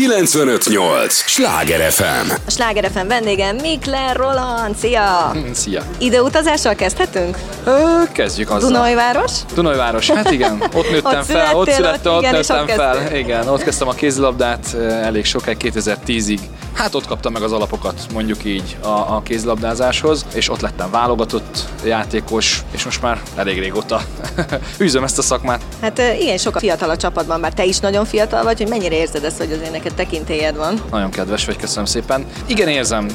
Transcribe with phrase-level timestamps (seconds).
[0.00, 1.14] 958!
[1.14, 2.30] Sláger FM!
[2.46, 4.76] A Sláger FM vendégem Mikler Roland.
[4.76, 5.32] Szia!
[5.52, 5.82] Szia!
[5.98, 7.38] Időutazással kezdhetünk?
[7.64, 8.70] Ö, kezdjük azzal.
[8.70, 9.32] Dunajváros?
[9.54, 12.74] Dunajváros, hát igen, ott nőttem Ott fel, ott születtem, ott ott igen, és nőttem ott
[12.74, 13.16] fel.
[13.16, 16.38] Igen, ott kezdtem a kézilabdát elég sokáig, 2010-ig.
[16.72, 21.64] Hát ott kaptam meg az alapokat, mondjuk így, a, a kézilabdázáshoz, és ott lettem válogatott
[21.84, 24.00] játékos, és most már elég régóta
[24.82, 25.62] űzöm ezt a szakmát.
[25.80, 28.96] Hát igen, sok a fiatal a csapatban, bár te is nagyon fiatal vagy, hogy mennyire
[28.96, 30.82] érzed ezt, hogy azért neked tekintélyed van?
[30.90, 32.26] Nagyon kedves vagy, köszönöm szépen.
[32.46, 33.06] Igen, érzem,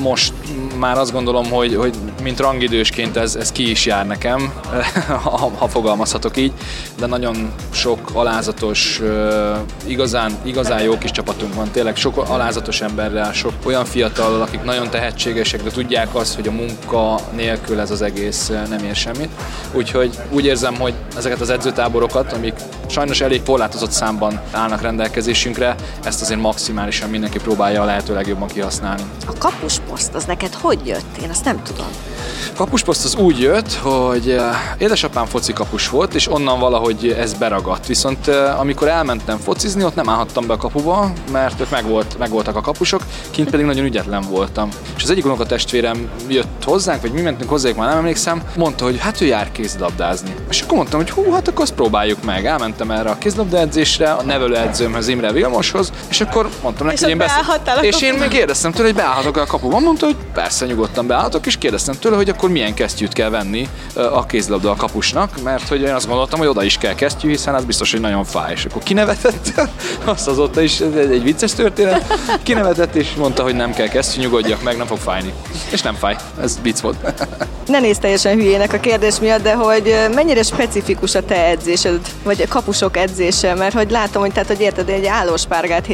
[0.00, 0.32] most
[0.78, 4.52] már azt gondolom, hogy, hogy mint rangidősként ez, ez ki is jár nekem,
[5.24, 6.52] ha, ha fogalmazhatok így,
[6.98, 9.00] de nagyon sok alázatos,
[9.86, 14.90] igazán, igazán jó kis csapatunk van, tényleg sok alázatos emberrel, sok olyan fiatal, akik nagyon
[14.90, 19.30] tehetségesek, de tudják azt, hogy a munka nélkül ez az egész nem ér semmit.
[19.72, 22.54] Úgyhogy úgy érzem, hogy ezeket az edzőtáborokat, amik
[22.86, 29.02] sajnos elég korlátozott számban állnak rendelkezésünkre, ezt azért maximálisan mindenki próbálja a lehető legjobban kihasználni.
[29.26, 31.16] A kapusposzt az neked hogy jött?
[31.22, 31.86] Én azt nem tudom.
[32.56, 34.42] Kapusposzt az úgy jött, hogy eh,
[34.78, 37.86] édesapám foci kapus volt, és onnan valahogy ez beragadt.
[37.86, 42.18] Viszont eh, amikor elmentem focizni, ott nem állhattam be a kapuba, mert ők meg, volt,
[42.18, 44.68] meg voltak a kapusok, kint pedig nagyon ügyetlen voltam.
[44.96, 48.84] És az egyik unoka testvérem jött hozzánk, vagy mi mentünk hozzájuk, már nem emlékszem, mondta,
[48.84, 50.34] hogy hát ő jár kézilabdázni.
[50.50, 52.46] És akkor mondtam, hogy hú, hát akkor azt próbáljuk meg.
[52.46, 57.18] Elmentem erre a kézilabdaedzésre, a nevelőedzőmhez, Imre Vilmoshoz, és akkor mondtam neki, És hogy én
[57.18, 58.28] besz- beállhattál a És én kapuba?
[58.28, 59.82] még kérdeztem tőle, hogy beállhatok a kapuban.
[59.82, 64.26] Mondta, hogy persze nyugodtan beállhatok, és kérdeztem tőle, hogy akkor milyen kesztyűt kell venni a
[64.26, 67.64] kézilabda a kapusnak, mert hogy én azt gondoltam, hogy oda is kell kesztyű, hiszen az
[67.64, 68.52] biztos, hogy nagyon fáj.
[68.52, 69.52] És akkor kinevetett,
[70.04, 74.20] azt azóta is ez egy, egy vicces történet, kinevetett és mondta, hogy nem kell kesztyű,
[74.20, 75.32] nyugodjak meg, nem fog fájni.
[75.70, 76.96] És nem fáj, ez vicc volt.
[77.66, 82.42] Ne nézz teljesen hülyének a kérdés miatt, de hogy mennyire specifikus a te edzésed, vagy
[82.42, 85.86] a kapusok edzése, mert hogy látom, hogy, tehát, hogy érted, egy állóspárgát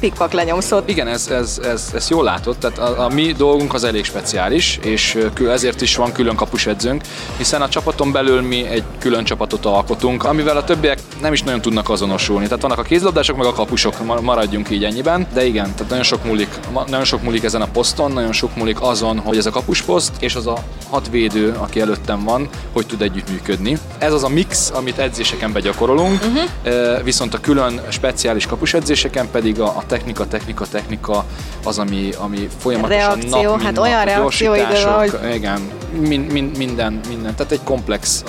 [0.00, 0.70] pikpak lenyomsz.
[0.84, 4.78] Igen, ez, ez, ez, ez jól látod, tehát a, a mi dolgunk az elég speciális,
[4.82, 7.02] és kül- ezért is van külön kapusedzőnk,
[7.36, 11.60] hiszen a csapaton belül mi egy külön csapatot alkotunk, amivel a többiek nem is nagyon
[11.60, 12.44] tudnak azonosulni.
[12.46, 16.04] Tehát vannak a kézlabdások, meg a kapusok, ma- maradjunk így ennyiben, de igen, tehát nagyon
[16.04, 16.48] sok múlik,
[16.86, 20.34] nagyon sok múlik ezen a poszton, nagyon sok múlik azon, hogy ez a kapusposzt és
[20.34, 20.56] az a
[20.90, 23.78] hat védő, aki előttem van, hogy tud együttműködni.
[23.98, 27.02] Ez az a mix, amit edzéseken begyakorolunk, uh-huh.
[27.02, 31.24] viszont a külön speciális kapusedzéseken pedig a, a technika, technika, technika
[31.64, 35.61] az, ami, ami folyamatosan Reakció, nap, hát nap, olyan reakcióidő van, hogy- igen,
[36.00, 37.34] min, min, minden, minden.
[37.34, 38.24] Tehát egy komplex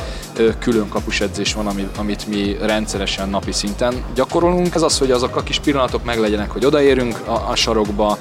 [0.60, 4.76] külön kapusedzés van, ami, amit mi rendszeresen napi szinten gyakorolunk.
[4.76, 8.18] Ez az, hogy azok a kis pillanatok meglegyenek, hogy odaérünk a, a sarokba,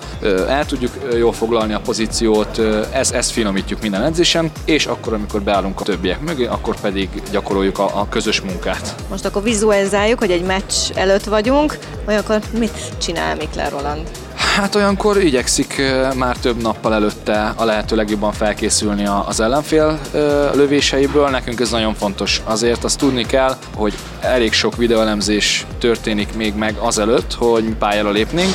[0.48, 2.60] el tudjuk jól foglalni a pozíciót,
[2.92, 7.78] ezt, ezt finomítjuk minden edzésen, és akkor, amikor beállunk a többiek mögé, akkor pedig gyakoroljuk
[7.78, 8.94] a, a közös munkát.
[9.10, 11.78] Most akkor vizualizáljuk, hogy egy meccs előtt vagyunk,
[12.08, 14.21] olyankor mit csinál Mikler Roland?
[14.56, 15.82] Hát olyankor igyekszik
[16.16, 20.00] már több nappal előtte a lehető legjobban felkészülni az ellenfél
[20.54, 21.28] lövéseiből.
[21.28, 22.42] Nekünk ez nagyon fontos.
[22.44, 28.54] Azért azt tudni kell, hogy elég sok videóelemzés történik még meg azelőtt, hogy pályára lépnénk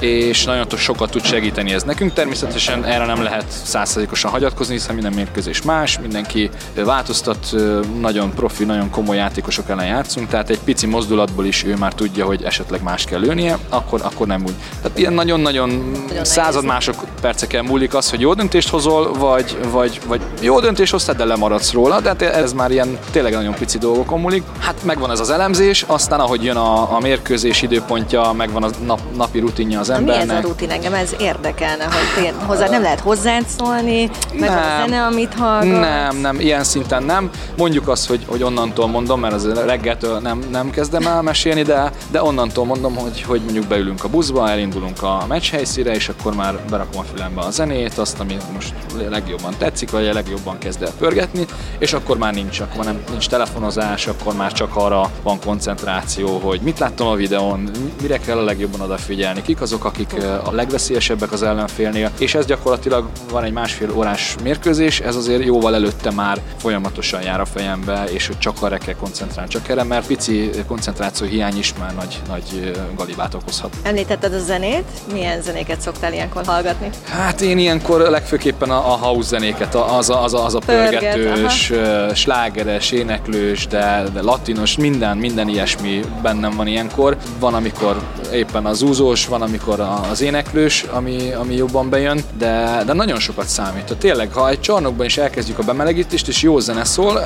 [0.00, 2.12] és nagyon sokat tud segíteni ez nekünk.
[2.12, 7.54] Természetesen erre nem lehet százszerzékosan hagyatkozni, hiszen minden mérkőzés más, mindenki változtat,
[8.00, 12.24] nagyon profi, nagyon komoly játékosok ellen játszunk, tehát egy pici mozdulatból is ő már tudja,
[12.24, 14.54] hogy esetleg más kell lőnie, akkor, akkor nem úgy.
[14.82, 20.60] Tehát ilyen nagyon-nagyon század másodperceken múlik az, hogy jó döntést hozol, vagy, vagy, vagy jó
[20.60, 24.42] döntést hoztál, de lemaradsz róla, de hát ez már ilyen tényleg nagyon pici dolgokon múlik.
[24.58, 29.00] Hát megvan ez az elemzés, aztán ahogy jön a, a mérkőzés időpontja, megvan a nap,
[29.16, 30.44] napi rutinja az Na, mi ez a embernek.
[30.46, 30.70] rutin?
[30.70, 34.80] Engem ez érdekelne, hogy tér, hozzá nem lehet hozzád szólni, meg van a Nem.
[34.88, 35.80] zene, amit hallgatsz.
[35.80, 37.30] Nem, nem, ilyen szinten nem.
[37.56, 41.92] Mondjuk azt, hogy, hogy onnantól mondom, mert az reggeltől nem, nem kezdem el mesélni, de,
[42.10, 46.34] de onnantól mondom, hogy, hogy mondjuk beülünk a buszba, elindulunk a meccs helyszíre, és akkor
[46.34, 48.74] már berakom a fülembe a zenét, azt, ami most
[49.08, 51.46] legjobban tetszik, vagy a legjobban kezd el pörgetni,
[51.78, 56.60] és akkor már nincs, akkor nem, nincs telefonozás, akkor már csak arra van koncentráció, hogy
[56.60, 57.70] mit láttam a videón,
[58.02, 62.46] mire kell a legjobban odafigyelni, kik azok, akik eh, a legveszélyesebbek az ellenfélnél, és ez
[62.46, 68.04] gyakorlatilag van egy másfél órás mérkőzés, ez azért jóval előtte már folyamatosan jár a fejembe,
[68.10, 72.22] és hogy csak arra kell koncentrálni, csak erre, mert pici koncentráció hiány is már nagy,
[72.28, 73.76] nagy galibát okozhat.
[73.82, 76.90] Említetted a zenét, milyen zenéket szoktál ilyenkor hallgatni?
[77.08, 81.14] Hát én ilyenkor legfőképpen a, a house zenéket, az a, az a, az a Pörget,
[81.14, 87.16] pörgetős, ö, slágeres, éneklős, de, de latinos, minden, minden ilyesmi bennem van ilyenkor.
[87.38, 92.82] Van, amikor éppen az úzós, van, amikor a- az éneklős, ami, ami jobban bejön, de,
[92.86, 93.84] de nagyon sokat számít.
[93.84, 97.20] Tehát tényleg, ha egy csarnokban is elkezdjük a bemelegítést, és jó zene szól,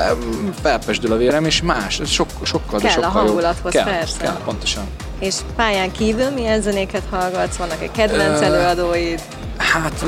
[0.62, 3.26] felpesdül a vérem, és más, sok, sokkal, de Kell a sokkal jobb.
[3.26, 4.19] hangulathoz, kell, persze.
[4.20, 4.82] Kell, pontosan.
[5.19, 7.56] És pályán kívül milyen zenéket hallgatsz?
[7.56, 9.20] Vannak egy kedvenc előadóid?
[9.72, 10.04] Hát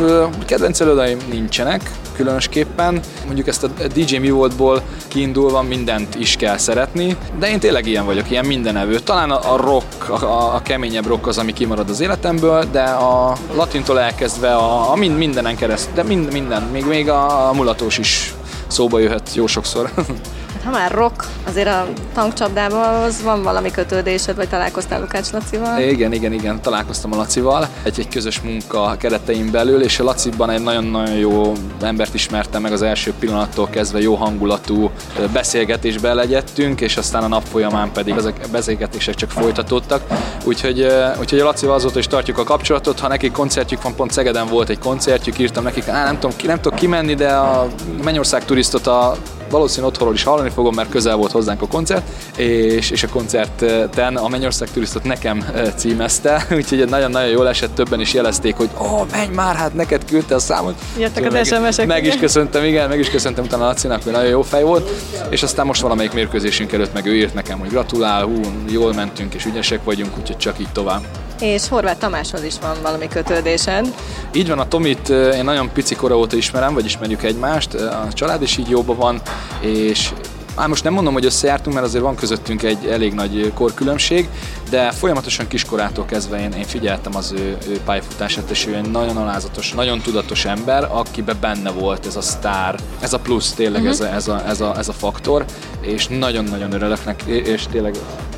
[0.47, 3.01] kedvenc előadaim nincsenek, különösképpen.
[3.27, 8.05] Mondjuk ezt a DJ Mi Voltból kiindulva mindent is kell szeretni, de én tényleg ilyen
[8.05, 8.99] vagyok, ilyen mindenevő.
[8.99, 14.01] Talán a rock, a, a keményebb rock az, ami kimarad az életemből, de a latintól
[14.01, 18.35] elkezdve a, a mind, mindenen keresztül, de mind, minden, még, még a mulatós is
[18.67, 19.91] szóba jöhet jó sokszor.
[20.65, 25.81] Ha már rock, azért a tankcsapdában az van valami kötődésed, vagy találkoztál Lukács Lacival?
[25.81, 30.51] Igen, igen, igen, találkoztam a Lacival egy, egy közös munka keretein belül, és a Laciban
[30.51, 31.53] egy nagyon-nagyon jó
[31.83, 34.91] embert ismertem meg az első pillanattól kezdve, jó hangulatú
[35.33, 40.03] beszélgetésbe legyettünk, és aztán a nap folyamán pedig ezek a beszélgetések csak folytatódtak.
[40.45, 40.87] Úgyhogy,
[41.21, 44.69] úgyhogy a Lacival azóta is tartjuk a kapcsolatot, ha nekik koncertjük van, pont Szegeden volt
[44.69, 47.67] egy koncertjük, írtam nekik, nem tudom, nem tudok kimenni, de a
[48.03, 49.17] Mennyország turistot a
[49.51, 52.03] valószínűleg otthonról is hallani fogom, mert közel volt hozzánk a koncert,
[52.37, 55.45] és, és a koncerten a Mennyország turistot nekem
[55.77, 60.05] címezte, úgyhogy nagyon-nagyon jól esett, többen is jelezték, hogy ó, oh, menj már, hát neked
[60.05, 60.75] küldte a számot.
[60.99, 61.87] Jöttek az SMS-ek.
[61.87, 64.91] Meg is köszöntem, igen, meg is köszöntem utána Lacinak, hogy nagyon jó fej volt,
[65.29, 69.35] és aztán most valamelyik mérkőzésünk előtt meg ő írt nekem, hogy gratulál, hú, jól mentünk
[69.35, 71.03] és ügyesek vagyunk, úgyhogy csak így tovább.
[71.41, 73.95] És Horváth Tamáshoz is van valami kötődésed.
[74.33, 78.43] Így van, a Tomit én nagyon pici kora óta ismerem, vagy ismerjük egymást, a család
[78.43, 79.21] is így jóban van,
[79.61, 80.13] és
[80.57, 84.29] már most nem mondom, hogy összejártunk, mert azért van közöttünk egy elég nagy korkülönbség,
[84.71, 89.17] de folyamatosan kiskorától kezdve én, én figyeltem az ő, ő pályafutását, és ő egy nagyon
[89.17, 93.91] alázatos, nagyon tudatos ember, akiben benne volt ez a sztár, ez a plusz tényleg, uh-huh.
[93.91, 95.45] ez, a, ez, a, ez, a, ez a faktor,
[95.81, 97.95] és nagyon-nagyon örülök neki, és tényleg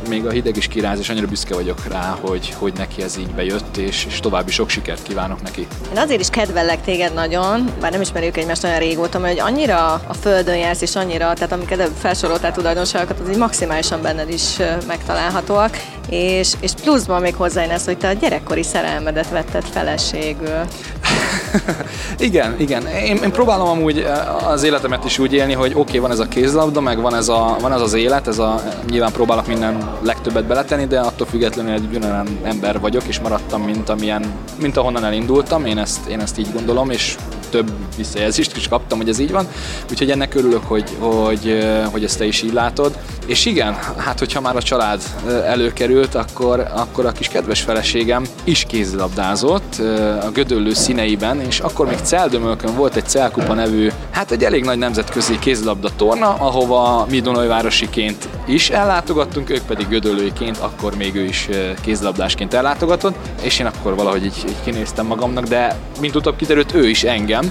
[0.08, 3.30] még a hideg is kiráz, és annyira büszke vagyok rá, hogy, hogy neki ez így
[3.30, 5.66] bejött, és, és további sok sikert kívánok neki.
[5.92, 9.92] Én azért is kedvellek téged nagyon, bár nem ismerjük egymást olyan régóta, mert hogy annyira
[9.92, 14.56] a földön jársz, és annyira, tehát amiket előbb felsoroltál tulajdonságokat, az így maximálisan benned is
[14.86, 15.78] megtalálhatóak,
[16.08, 20.58] és, és pluszban még hozzájön ez, hogy te a gyerekkori szerelmedet vetted feleségül.
[22.18, 22.86] igen, igen.
[22.86, 26.18] Én, én próbálom amúgy eh, az életemet is úgy élni, hogy oké, okay, van ez
[26.18, 29.90] a kézlabda, meg van ez, a, van ez az élet, ez a, nyilván próbálok minden
[30.02, 34.24] legtöbbet beletenni, de attól függetlenül egy ugyanolyan ember vagyok, és maradtam, mint, amilyen,
[34.60, 35.64] mint ahonnan elindultam.
[35.64, 37.16] Én ezt, én ezt így gondolom, és
[37.52, 39.46] több visszajelzést is kaptam, hogy ez így van.
[39.90, 42.98] Úgyhogy ennek örülök, hogy, hogy, hogy ezt te is így látod.
[43.26, 45.02] És igen, hát hogyha már a család
[45.46, 49.76] előkerült, akkor, akkor a kis kedves feleségem is kézilabdázott
[50.22, 54.78] a gödöllő színeiben, és akkor még Celdömölkön volt egy Celkupa nevű, hát egy elég nagy
[54.78, 61.48] nemzetközi kézilabda torna, ahova mi Dunajvárosiként is ellátogattunk, ők pedig gödöllőiként, akkor még ő is
[61.82, 66.88] kézilabdásként ellátogatott, és én akkor valahogy így, így kinéztem magamnak, de mint utóbb kiderült, ő
[66.88, 67.41] is engem,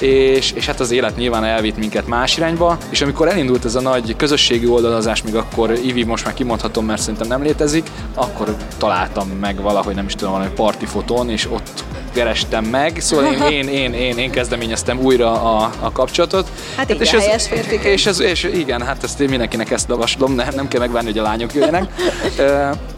[0.00, 3.80] és, és hát az élet nyilván elvitt minket más irányba, és amikor elindult ez a
[3.80, 9.28] nagy közösségi oldalazás, még akkor Ivi most már kimondhatom, mert szerintem nem létezik, akkor találtam
[9.28, 13.92] meg valahogy nem is tudom, valami partifotón, és ott kerestem meg, szóval én, én, én,
[13.92, 16.50] én, én kezdeményeztem újra a, a kapcsolatot.
[16.76, 17.48] Hát, hát és, ez,
[17.84, 21.18] és, ez, és igen, hát ezt én mindenkinek ezt javaslom, nem, nem kell megvárni, hogy
[21.18, 21.92] a lányok jöjjenek.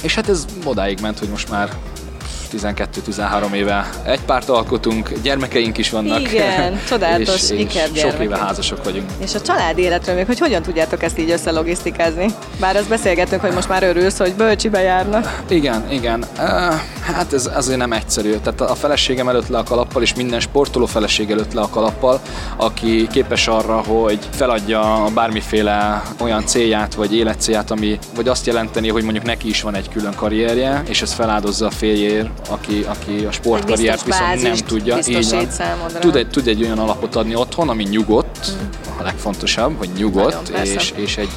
[0.02, 1.68] és hát ez odáig ment, hogy most már
[2.52, 6.20] 12-13 éve egy párt alkotunk, gyermekeink is vannak.
[6.20, 9.10] Igen, csodálatos és, és sok éve házasok vagyunk.
[9.18, 12.26] És a családi életről még, hogy hogyan tudjátok ezt így összelogisztikázni?
[12.60, 15.42] Bár azt beszélgetünk, hogy most már örülsz, hogy bölcsibe járnak.
[15.48, 16.24] Igen, igen.
[17.00, 18.34] Hát ez azért nem egyszerű.
[18.42, 22.20] Tehát a feleségem előtt le a kalappal, és minden sportoló feleség előtt le a kalappal,
[22.56, 29.02] aki képes arra, hogy feladja bármiféle olyan célját, vagy életcélját, ami, vagy azt jelenteni, hogy
[29.02, 33.32] mondjuk neki is van egy külön karrierje, és ez feláldozza a féljér, aki, aki a
[33.32, 34.98] sportkarriert viszont nem tudja.
[35.06, 35.46] Így van.
[36.00, 38.98] Tud egy, tud egy olyan alapot adni otthon, ami nyugodt, mm.
[38.98, 41.30] a legfontosabb, hogy nyugodt, Nagyon, és, és egy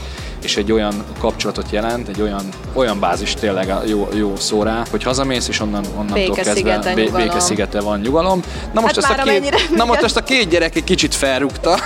[0.44, 5.04] és egy olyan kapcsolatot jelent, egy olyan, olyan bázis tényleg jó, jó szó rá, hogy
[5.04, 8.42] hazamész, és onnan, onnantól kezdve bé, békeszigete van nyugalom.
[8.74, 11.80] Na most, hát ezt a két, na most ezt a két gyerek egy kicsit felrúgta.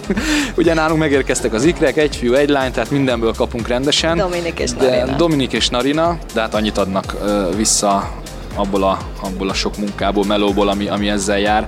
[0.56, 4.16] Ugye nálunk megérkeztek az ikrek, egy fiú, egy lány, tehát mindenből kapunk rendesen.
[4.16, 5.16] Dominik és Narina.
[5.16, 8.10] Dominik és Narina, de hát annyit adnak uh, vissza
[8.58, 11.66] abból a, abból a sok munkából, melóból, ami, ami ezzel jár.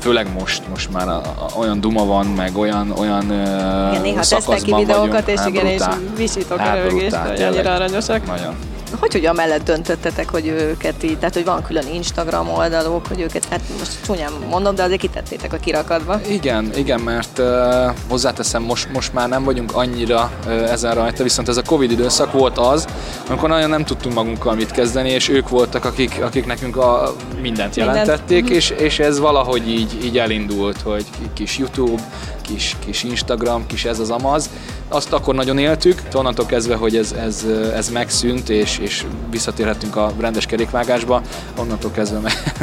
[0.00, 4.62] Főleg most, most már a, a, olyan duma van, meg olyan, olyan igen, néha tesznek
[4.62, 5.28] ki videókat, vagyunk.
[5.28, 5.82] és igen, és
[6.16, 8.26] visítok a rögést, hogy annyira aranyosak.
[8.26, 8.54] Nagyon
[8.98, 13.44] hogy hogy mellett döntöttetek, hogy őket így, tehát hogy van külön Instagram oldaluk, hogy őket,
[13.50, 16.20] hát most csúnyán mondom, de azért kitettétek a kirakatba.
[16.28, 17.46] Igen, igen, mert uh,
[18.08, 22.32] hozzáteszem, most, most már nem vagyunk annyira uh, ezen rajta, viszont ez a Covid időszak
[22.32, 22.86] volt az,
[23.30, 27.76] amikor nagyon nem tudtunk magunkkal mit kezdeni, és ők voltak, akik, akik nekünk a mindent
[27.76, 28.56] jelentették, mindent.
[28.56, 32.02] És, és ez valahogy így, így elindult, hogy kis YouTube,
[32.52, 34.50] kis, kis Instagram, kis ez az amaz.
[34.88, 40.12] Azt akkor nagyon éltük, onnantól kezdve, hogy ez, ez, ez megszűnt, és, és visszatérhetünk a
[40.20, 41.22] rendes kerékvágásba,
[41.58, 42.18] onnantól kezdve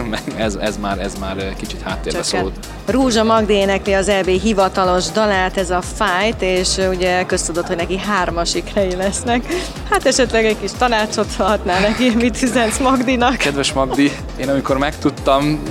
[0.09, 2.53] meg, ez, ez, már, ez már kicsit háttérbe szólt.
[2.85, 7.97] Rúzsa Magdi énekli az EB hivatalos dalát, ez a Fight, és ugye köztudott, hogy neki
[7.97, 9.45] hármas ikrei lesznek.
[9.89, 13.37] Hát esetleg egy kis tanácsot adnál neki, mit üzensz Magdinak?
[13.37, 15.63] Kedves Magdi, én amikor megtudtam...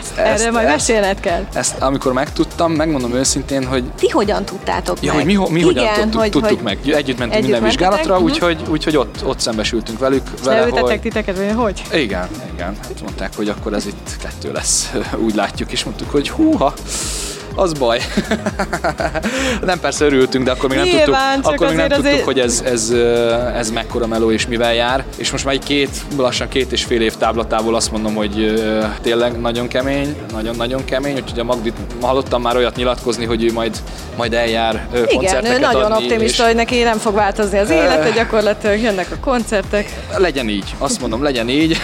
[0.00, 1.46] Ezt, ezt, erre majd mesélned kell.
[1.52, 3.84] Ezt, amikor megtudtam, megmondom őszintén, hogy...
[3.98, 5.24] Ti hogyan tudtátok ja, meg?
[5.24, 6.78] Hogy mi, mi Igen, hogyan tudtuk, hogy, tudtuk hogy meg.
[6.84, 10.22] Együtt mentünk együtt minden vizsgálatra, úgyhogy, úgyhogy ott, ott szembesültünk velük.
[10.44, 11.00] Vele, hogy...
[11.00, 11.82] titeket, vagy hogy?
[12.00, 12.76] Igen, igen.
[12.82, 14.92] Hát mondták, hogy akkor ez itt kettő lesz.
[15.26, 16.74] Úgy látjuk, és mondtuk, hogy húha,
[17.54, 18.00] az baj.
[19.64, 22.24] nem persze örültünk, de akkor még nem Nyilván, tudtuk, akkor még nem tudtuk azért...
[22.24, 22.90] hogy ez, ez,
[23.54, 25.04] ez mekkora meló és mivel jár.
[25.16, 28.62] És most már egy két, lassan két és fél év táblatából azt mondom, hogy
[29.02, 33.76] tényleg nagyon kemény, nagyon-nagyon kemény, úgyhogy a Magdit hallottam már olyat nyilatkozni, hogy ő majd,
[34.16, 36.46] majd eljár Igen, ő nagyon adni, optimista, és...
[36.48, 40.00] hogy neki nem fog változni az élete, gyakorlatilag jönnek a koncertek.
[40.16, 41.76] Legyen így, azt mondom, legyen így.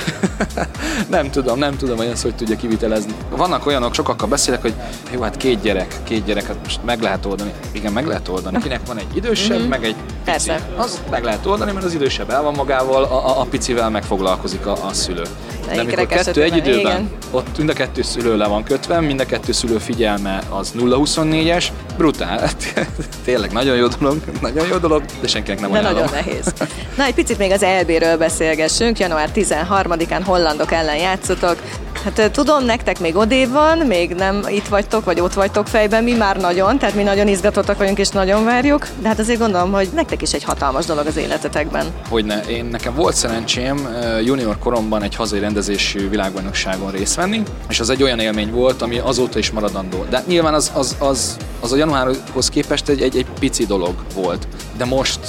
[1.16, 3.12] nem tudom, nem tudom, hogy ezt hogy tudja kivitelezni.
[3.30, 4.74] Vannak olyanok, sokakkal beszélek, hogy
[5.12, 7.52] jó, hát két gyerek, két gyereket most meg lehet oldani.
[7.72, 8.58] Igen, meg lehet oldani.
[8.62, 9.68] Kinek van egy idősebb, mm-hmm.
[9.68, 10.14] meg egy pici.
[10.24, 10.68] Persze.
[10.76, 14.66] Az meg lehet oldani, mert az idősebb el van magával, a, a, a picivel megfoglalkozik
[14.66, 15.22] a, a szülő.
[15.74, 17.10] De amikor kettő egy időben, igen.
[17.30, 21.64] ott mind a kettő szülő le van kötve, mind a kettő szülő figyelme az 0-24-es,
[21.96, 22.50] brutál.
[23.24, 26.02] Tényleg nagyon jó dolog, nagyon jó dolog, de senkinek nem de ajánlom.
[26.02, 26.52] nagyon nehéz.
[26.96, 28.98] Na, egy picit még az EB-ről beszélgessünk.
[28.98, 31.56] Január 13-án hollandok ellen játszotok.
[32.04, 36.12] Hát tudom, nektek még odév van, még nem itt vagytok, vagy ott vagytok fejben, mi
[36.12, 39.88] már nagyon, tehát mi nagyon izgatottak vagyunk és nagyon várjuk, de hát azért gondolom, hogy
[39.94, 41.86] nektek is egy hatalmas dolog az életetekben.
[42.08, 43.88] Hogyne, én nekem volt szerencsém
[44.24, 48.98] junior koromban egy hazai rendezésű világbajnokságon részt venni, és az egy olyan élmény volt, ami
[48.98, 50.04] azóta is maradandó.
[50.10, 54.48] De nyilván az, az, az, az a januárhoz képest egy, egy, egy pici dolog volt.
[54.76, 55.20] De most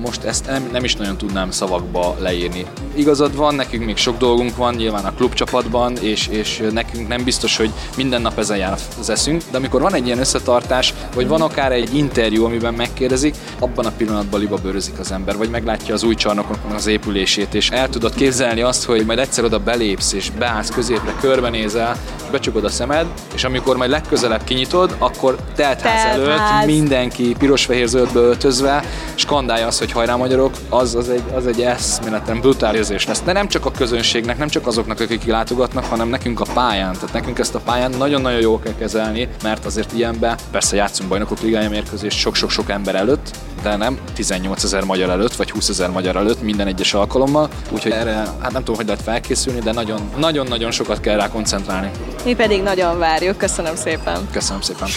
[0.00, 2.66] most ezt nem, nem is nagyon tudnám szavakba leírni.
[2.94, 7.56] Igazad van, nekünk még sok dolgunk van, nyilván a klubcsapatban, és, és nekünk nem biztos,
[7.56, 11.40] hogy minden nap ezen jár az eszünk, de amikor van egy ilyen összetartás, vagy van
[11.40, 16.02] akár egy interjú, amiben megkérdezik, abban a pillanatban liba bőrözik az ember, vagy meglátja az
[16.02, 20.30] új csarnoknak az épülését, és el tudod képzelni azt, hogy majd egyszer oda belépsz, és
[20.30, 21.96] beállsz középre, körbenézel,
[22.30, 29.66] becsukod a szemed, és amikor majd legközelebb kinyitod, akkor teltház előtt mindenki piros-fehér-zöldbe öltözve skandálja
[29.66, 33.22] azt, hogy hajrá magyarok, az, az egy, az egy eszméletlen brutál érzés lesz.
[33.22, 36.92] De nem csak a közönségnek, nem csak azoknak, akik látogatnak, hanem nekünk a pályán.
[36.92, 41.40] Tehát nekünk ezt a pályán nagyon-nagyon jól kell kezelni, mert azért ilyenbe persze játszunk bajnokok
[41.40, 43.30] ligája mérkőzés sok-sok-sok ember előtt,
[43.62, 47.48] de nem 18 ezer magyar előtt, vagy 20 ezer magyar előtt minden egyes alkalommal.
[47.70, 49.72] Úgyhogy erre, hát nem tudom, hogy lehet felkészülni, de
[50.16, 51.90] nagyon-nagyon sokat kell rá koncentrálni.
[52.24, 53.36] Mi pedig nagyon várjuk.
[53.36, 54.28] Köszönöm szépen.
[54.32, 54.88] Köszönöm szépen.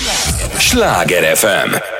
[0.57, 1.90] Sláger FM